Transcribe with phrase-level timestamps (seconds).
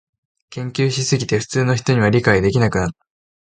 [0.49, 3.05] 研究しすぎて普通の人には理解できなくなった